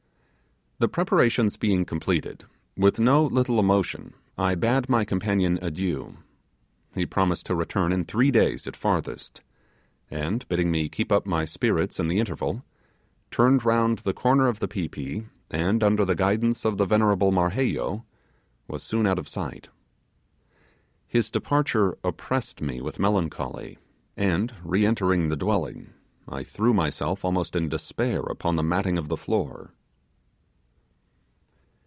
The 0.83 0.87
preparations 0.89 1.57
being 1.57 1.85
completed, 1.85 2.45
with 2.75 2.97
no 2.99 3.23
little 3.23 3.59
emotion 3.59 4.15
I 4.35 4.55
bade 4.55 4.89
my 4.89 5.05
companion 5.05 5.59
adieu. 5.61 6.17
He 6.95 7.05
promised 7.05 7.45
to 7.45 7.55
return 7.55 7.91
in 7.91 8.03
three 8.03 8.31
days 8.31 8.65
at 8.65 8.75
farthest; 8.75 9.43
and, 10.09 10.43
bidding 10.49 10.71
me 10.71 10.89
keep 10.89 11.11
up 11.11 11.27
my 11.27 11.45
spirits 11.45 11.99
in 11.99 12.07
the 12.07 12.17
interval, 12.17 12.65
turned 13.29 13.63
round 13.63 13.99
the 13.99 14.13
corner 14.15 14.47
of 14.47 14.59
the 14.59 14.67
pi 14.67 14.87
pi, 14.87 15.25
and, 15.51 15.83
under 15.83 16.03
the 16.03 16.15
guidance 16.15 16.65
of 16.65 16.79
the 16.79 16.85
venerable 16.87 17.31
Marheyo, 17.31 18.03
was 18.67 18.81
soon 18.81 19.05
out 19.05 19.19
of 19.19 19.27
sight. 19.27 19.69
His 21.05 21.29
departure 21.29 21.93
oppressed 22.03 22.59
me 22.59 22.81
with 22.81 22.97
melancholy, 22.97 23.77
and, 24.17 24.51
re 24.63 24.83
entering 24.87 25.29
the 25.29 25.37
dwelling, 25.37 25.93
I 26.27 26.43
threw 26.43 26.73
myself 26.73 27.23
almost 27.23 27.55
in 27.55 27.69
despair 27.69 28.21
upon 28.21 28.55
the 28.55 28.63
matting 28.63 28.97
of 28.97 29.09
the 29.09 29.15
floor. 29.17 29.75